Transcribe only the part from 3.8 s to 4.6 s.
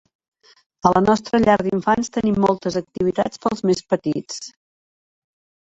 petits.